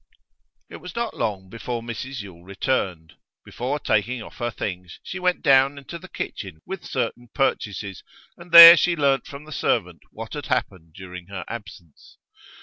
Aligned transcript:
It 0.67 0.77
was 0.77 0.95
not 0.95 1.15
long 1.15 1.47
before 1.47 1.83
Mrs 1.83 2.21
Yule 2.23 2.43
returned. 2.43 3.13
Before 3.45 3.77
taking 3.79 4.19
off 4.19 4.37
her 4.37 4.49
things, 4.49 4.99
she 5.03 5.19
went 5.19 5.43
down 5.43 5.77
into 5.77 5.99
the 5.99 6.07
kitchen 6.07 6.59
with 6.65 6.83
certain 6.83 7.29
purchases, 7.35 8.01
and 8.35 8.51
there 8.51 8.75
she 8.75 8.95
learnt 8.95 9.27
from 9.27 9.45
the 9.45 9.51
servant 9.51 10.01
what 10.09 10.33
had 10.33 10.47
happened 10.47 10.93
during 10.95 11.27
her 11.27 11.45
absence. 11.47 12.17